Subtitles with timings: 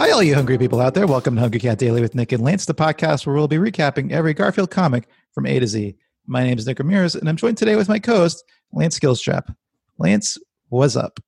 [0.00, 1.06] Hi, all you hungry people out there.
[1.06, 4.12] Welcome to Hungry Cat Daily with Nick and Lance, the podcast where we'll be recapping
[4.12, 5.94] every Garfield comic from A to Z.
[6.26, 8.42] My name is Nick Ramirez, and I'm joined today with my co host,
[8.72, 9.54] Lance Skillstrap.
[9.98, 10.38] Lance,
[10.70, 11.20] what's up?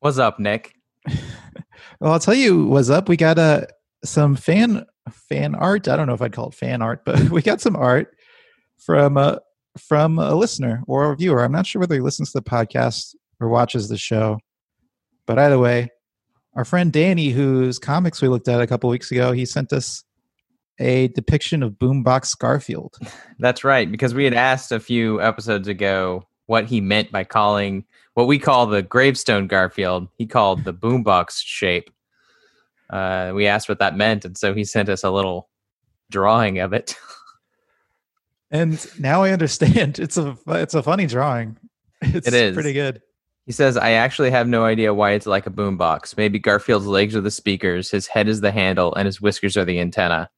[0.00, 0.74] What's up, Nick?
[2.00, 3.06] well, I'll tell you what's up.
[3.06, 3.66] We got uh,
[4.02, 5.86] some fan fan art.
[5.86, 8.16] I don't know if I'd call it fan art, but we got some art
[8.78, 9.36] from uh,
[9.76, 11.44] from a listener or a viewer.
[11.44, 14.38] I'm not sure whether he listens to the podcast or watches the show.
[15.26, 15.90] But either way,
[16.54, 20.04] our friend Danny, whose comics we looked at a couple weeks ago, he sent us
[20.78, 22.96] a depiction of Boombox Garfield.
[23.38, 27.84] That's right, because we had asked a few episodes ago what he meant by calling
[28.14, 30.08] what we call the gravestone Garfield.
[30.16, 31.90] He called the boombox shape.
[32.90, 35.48] Uh, we asked what that meant, and so he sent us a little
[36.10, 36.96] drawing of it.
[38.50, 39.98] and now I understand.
[40.04, 41.56] It's a it's a funny drawing.
[42.02, 43.00] It's it is pretty good.
[43.46, 46.16] He says, I actually have no idea why it's like a boombox.
[46.16, 49.64] Maybe Garfield's legs are the speakers, his head is the handle, and his whiskers are
[49.66, 50.30] the antenna.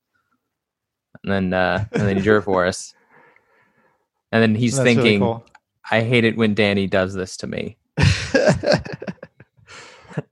[1.23, 2.93] And then uh and then he drew it for us.
[4.33, 5.47] And then he's That's really thinking, cool.
[5.91, 7.79] I hate it when Danny does this to me.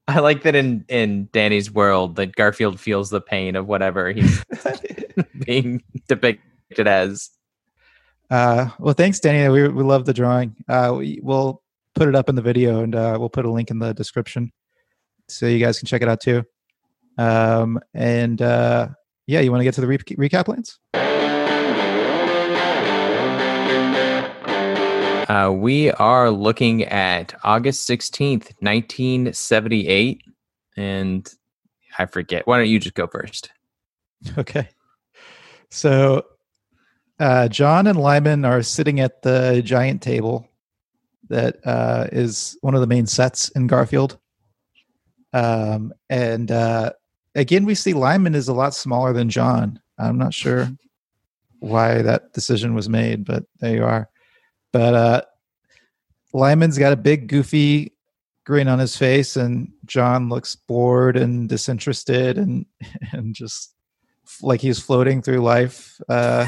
[0.09, 4.45] I like that in in Danny's world that Garfield feels the pain of whatever he's
[5.47, 7.31] being depicted as.
[8.31, 9.49] uh, well, thanks, Danny.
[9.49, 10.57] We we love the drawing.
[10.69, 11.63] Uh, we, we'll
[11.95, 14.53] put it up in the video, and uh, we'll put a link in the description
[15.29, 16.45] so you guys can check it out too.
[17.19, 18.89] Um, and uh,
[19.27, 20.79] yeah, you want to get to the re- recap Lance?
[25.29, 30.23] Uh, we are looking at August 16th, 1978.
[30.77, 31.35] And
[31.99, 32.47] I forget.
[32.47, 33.51] Why don't you just go first?
[34.39, 34.69] Okay.
[35.71, 36.25] So
[37.21, 40.49] uh, John and Lyman are sitting at the giant table
[41.29, 44.19] that uh, is one of the main sets in Garfield.
[45.33, 46.93] Um, and uh,
[47.35, 49.81] again, we see Lyman is a lot smaller than John.
[49.99, 50.69] I'm not sure
[51.59, 54.09] why that decision was made, but there you are.
[54.73, 55.23] But uh,
[56.33, 57.95] Lyman's got a big, goofy
[58.45, 62.67] grin on his face, and John looks bored and disinterested and
[63.13, 63.75] and just
[64.41, 66.47] like he's floating through life uh,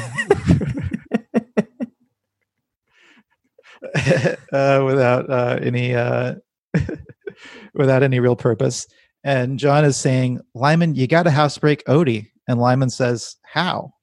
[4.53, 6.35] uh, without uh, any uh,
[7.73, 8.87] without any real purpose.
[9.23, 13.93] And John is saying, "Lyman, you got to housebreak Odie." And Lyman says, "How?"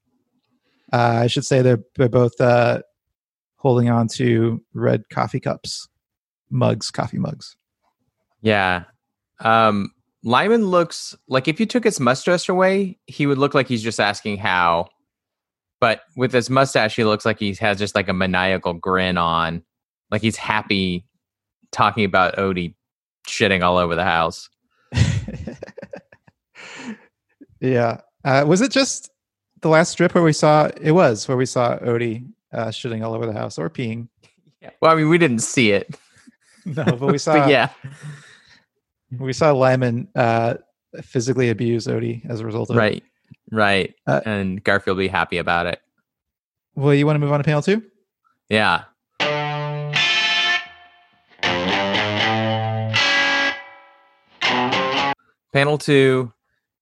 [0.92, 2.82] Uh, I should say they're they're both uh,
[3.56, 5.88] holding on to red coffee cups,
[6.50, 7.56] mugs, coffee mugs.
[8.42, 8.84] Yeah.
[9.40, 9.90] Um,
[10.22, 14.00] Lyman looks like if you took his mustache away, he would look like he's just
[14.00, 14.88] asking how.
[15.80, 19.62] But with his mustache, he looks like he has just like a maniacal grin on,
[20.14, 21.04] like he's happy
[21.72, 22.74] talking about Odie
[23.26, 24.48] shitting all over the house.
[27.60, 28.00] yeah.
[28.24, 29.10] Uh, was it just
[29.60, 33.12] the last strip where we saw it was where we saw Odie uh, shitting all
[33.12, 34.08] over the house or peeing?
[34.62, 34.70] Yeah.
[34.80, 35.94] Well, I mean, we didn't see it.
[36.64, 37.68] No, but we saw but yeah.
[39.18, 40.54] we saw Lyman uh,
[41.02, 42.78] physically abuse Odie as a result of it.
[42.78, 43.04] Right.
[43.52, 43.94] Right.
[44.06, 45.82] Uh, and Garfield be happy about it.
[46.76, 47.82] Well, you want to move on to panel two?
[48.48, 48.84] Yeah.
[55.54, 56.32] Panel two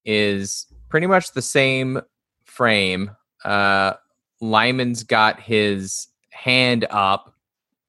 [0.07, 2.01] is pretty much the same
[2.47, 3.11] frame.
[3.45, 3.93] Uh,
[4.41, 7.35] Lyman's got his hand up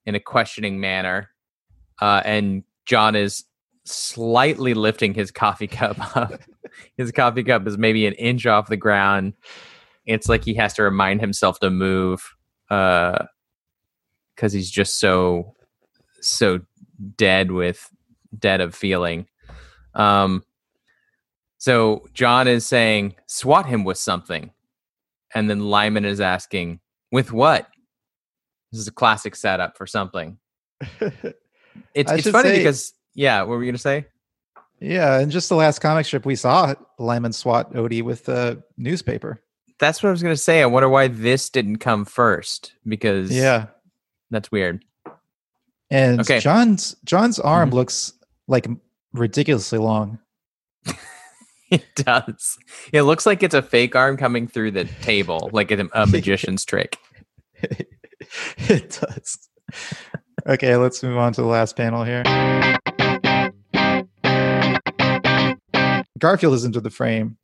[0.05, 1.29] in a questioning manner,
[2.01, 3.45] uh, and John is
[3.85, 6.41] slightly lifting his coffee cup up.
[6.97, 9.35] his coffee cup is maybe an inch off the ground.
[10.05, 12.35] It's like he has to remind himself to move
[12.67, 13.29] because
[14.51, 15.55] he's just so
[16.19, 16.59] so
[17.15, 17.89] dead with
[18.37, 19.27] dead of feeling.
[19.95, 20.43] Um,
[21.63, 24.51] so John is saying, "Swat him with something,"
[25.33, 27.69] and then Lyman is asking, "With what?"
[28.73, 30.37] This is a classic setup for something.
[31.95, 34.05] It's it's funny say- because yeah, what were we gonna say?
[34.79, 39.41] yeah, and just the last comic strip we saw Lyman swat Odie with a newspaper.
[39.79, 40.61] That's what I was gonna say.
[40.61, 43.67] I wonder why this didn't come first because Yeah,
[44.29, 44.83] that's weird.
[45.89, 46.39] and Okay.
[46.39, 47.73] John's John's arm Mhm.
[47.73, 48.13] looks
[48.47, 48.67] like
[49.13, 50.19] ridiculously long.
[51.73, 52.59] It does.
[52.91, 56.63] It looks like it's a fake arm coming through the table, like a, a magician's
[56.65, 56.99] trick.
[58.57, 59.49] it does.
[60.45, 62.21] Okay, let's move on to the last panel here.
[66.19, 67.37] Garfield is into the frame.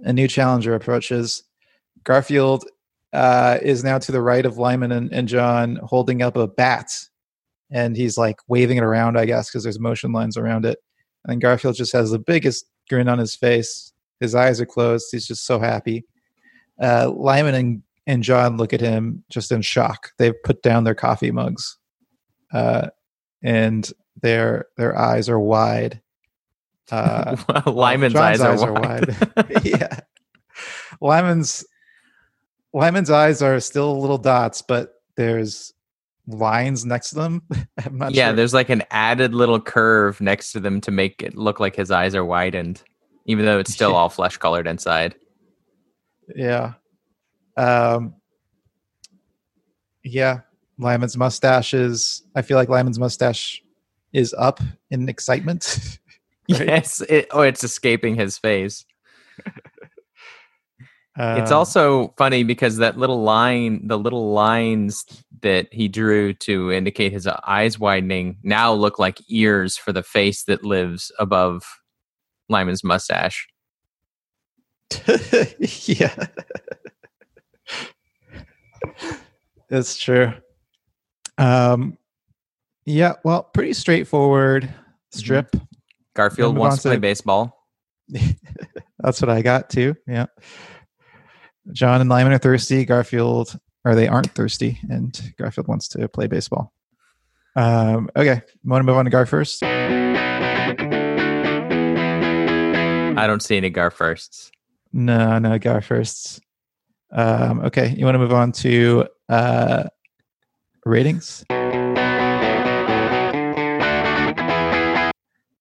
[0.00, 1.44] A new challenger approaches.
[2.02, 2.64] Garfield
[3.12, 6.90] uh, is now to the right of Lyman and, and John, holding up a bat,
[7.70, 10.78] and he's like waving it around, I guess, because there's motion lines around it.
[11.26, 13.92] And Garfield just has the biggest grin on his face.
[14.20, 15.06] His eyes are closed.
[15.10, 16.04] He's just so happy.
[16.80, 20.10] Uh, Lyman and, and John look at him just in shock.
[20.18, 21.78] They've put down their coffee mugs,
[22.52, 22.88] uh,
[23.42, 23.90] and
[24.20, 26.00] their their eyes are wide.
[26.90, 29.16] Uh, Lyman's John's eyes, are wide.
[29.62, 30.00] yeah,
[31.00, 31.64] Lyman's
[32.74, 35.72] Lyman's eyes are still little dots, but there's
[36.26, 37.42] lines next to them.
[38.10, 38.32] Yeah, sure.
[38.36, 41.90] there's like an added little curve next to them to make it look like his
[41.90, 42.82] eyes are widened,
[43.26, 45.14] even though it's still all flesh colored inside.
[46.34, 46.74] Yeah.
[47.56, 48.14] Um
[50.04, 50.40] Yeah.
[50.78, 53.62] Lyman's mustache is I feel like Lyman's mustache
[54.12, 54.60] is up
[54.90, 55.98] in excitement.
[56.50, 56.66] Right.
[56.66, 58.84] Yes, it, oh, it's escaping his face.
[61.18, 65.04] It's Um, also funny because that little line, the little lines
[65.42, 70.44] that he drew to indicate his eyes widening now look like ears for the face
[70.44, 71.64] that lives above
[72.48, 73.46] Lyman's mustache.
[75.58, 76.14] yeah.
[79.70, 80.32] It's true.
[81.38, 81.96] Um
[82.84, 84.68] yeah, well, pretty straightforward
[85.12, 85.56] strip.
[86.14, 87.66] Garfield wants to play to- baseball.
[88.98, 89.94] That's what I got too.
[90.06, 90.26] Yeah.
[91.70, 92.84] John and Lyman are thirsty.
[92.84, 96.72] Garfield, or they aren't thirsty, and Garfield wants to play baseball.
[97.54, 98.42] Um, okay.
[98.64, 99.62] Want to move on to Gar first?
[103.14, 104.50] I don't see any Gar firsts.
[104.92, 106.40] No, no, Gar first.
[107.12, 107.94] Um, okay.
[107.96, 109.84] You want to move on to uh,
[110.84, 111.44] ratings?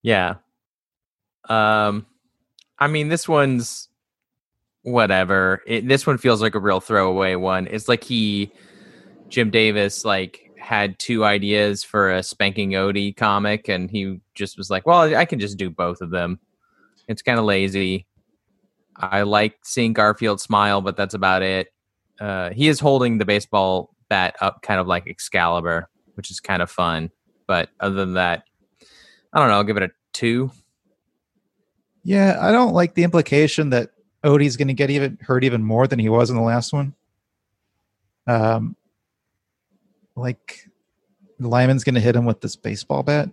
[0.01, 0.36] Yeah.
[1.48, 2.07] Um,
[2.80, 3.89] I mean, this one's
[4.83, 5.62] whatever.
[5.66, 7.68] It, this one feels like a real throwaway one.
[7.68, 8.51] It's like he,
[9.30, 14.69] Jim Davis, like had two ideas for a spanking Odie comic, and he just was
[14.69, 16.39] like, "Well, I can just do both of them."
[17.07, 18.07] It's kind of lazy.
[18.95, 21.74] I like seeing Garfield smile, but that's about it.
[22.19, 26.62] Uh, he is holding the baseball bat up, kind of like Excalibur, which is kind
[26.62, 27.10] of fun.
[27.48, 28.44] But other than that,
[29.34, 29.56] I don't know.
[29.56, 30.51] I'll give it a two.
[32.04, 33.89] Yeah, I don't like the implication that
[34.23, 36.94] Odie's going to get even hurt even more than he was in the last one.
[38.27, 38.75] Um,
[40.15, 40.68] like
[41.39, 43.29] Lyman's going to hit him with this baseball bat.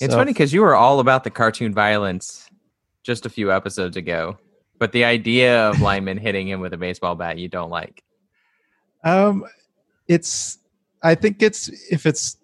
[0.00, 2.48] It's So- funny because you were all about the cartoon violence
[3.02, 4.38] just a few episodes ago,
[4.78, 8.02] but the idea of Lyman hitting him with a baseball bat you don't like.
[9.04, 9.44] Um,
[10.08, 10.58] it's.
[11.02, 12.38] I think it's if it's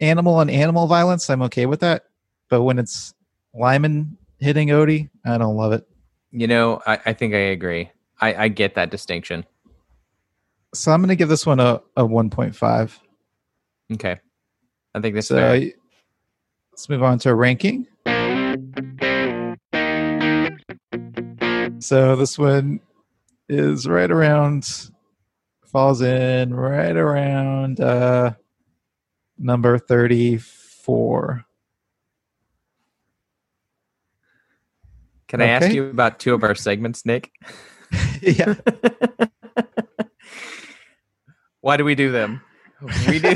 [0.00, 2.04] animal on animal violence, I'm okay with that.
[2.50, 3.14] But when it's
[3.54, 5.88] Lyman hitting Odie, I don't love it.
[6.36, 7.92] You know, I, I think I agree.
[8.20, 9.46] I, I get that distinction.
[10.74, 12.98] So I'm going to give this one a, a 1.5.
[13.92, 14.16] Okay.
[14.96, 15.28] I think this.
[15.28, 15.70] So fair.
[16.72, 17.86] let's move on to ranking.
[21.78, 22.80] So this one
[23.48, 24.90] is right around,
[25.64, 28.32] falls in right around uh,
[29.38, 31.44] number 34.
[35.34, 37.32] Can I ask you about two of our segments, Nick?
[38.22, 38.54] yeah.
[41.60, 42.40] Why do we do them?
[43.08, 43.34] We do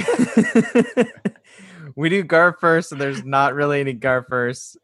[1.97, 4.77] we do Gar first, and there's not really any Gar first.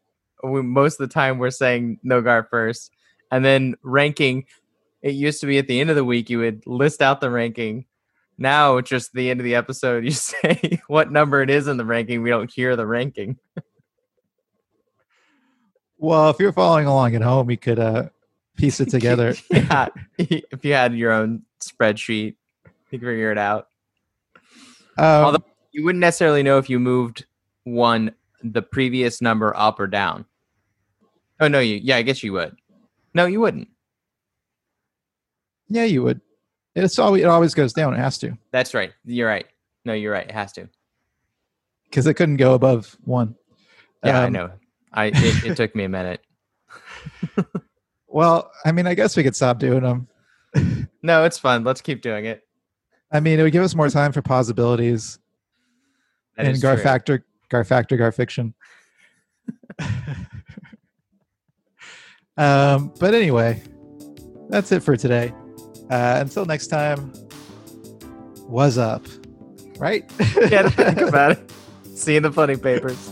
[0.43, 2.91] We, most of the time, we're saying no Gar first,
[3.31, 4.45] and then ranking.
[5.01, 7.29] It used to be at the end of the week you would list out the
[7.29, 7.85] ranking.
[8.37, 11.85] Now, just the end of the episode, you say what number it is in the
[11.85, 12.23] ranking.
[12.23, 13.37] We don't hear the ranking.
[15.97, 18.09] Well, if you're following along at home, you could uh,
[18.57, 19.35] piece it together.
[19.49, 19.87] yeah,
[20.17, 23.67] if you had your own spreadsheet, you could figure it out.
[24.97, 27.25] Um, Although- you wouldn't necessarily know if you moved
[27.65, 30.25] one the previous number up or down.
[31.41, 32.55] Oh no, you yeah, I guess you would.
[33.13, 33.67] No, you wouldn't.
[35.67, 36.21] yeah, you would.
[36.75, 37.93] It's always it always goes down.
[37.93, 38.93] It has to That's right.
[39.03, 39.45] You're right.
[39.83, 40.25] No, you're right.
[40.25, 40.69] It has to.
[41.85, 43.35] because it couldn't go above one.
[44.03, 44.51] Yeah, I Um, know.
[44.95, 46.21] I it, it took me a minute.
[48.07, 50.07] Well, I mean, I guess we could stop doing them.
[51.03, 51.65] No, it's fun.
[51.65, 52.41] Let's keep doing it.
[53.11, 55.19] I mean, it would give us more time for possibilities
[56.37, 56.83] That and is Gar true.
[56.83, 58.55] Factor, Gar Factor, Gar Fiction.
[62.37, 63.61] um, but anyway,
[64.49, 65.31] that's it for today.
[65.91, 67.13] Uh, until next time,
[68.47, 69.05] was up,
[69.77, 70.09] right?
[70.49, 71.51] Yeah, think about it.
[71.95, 73.11] See you in the funny papers.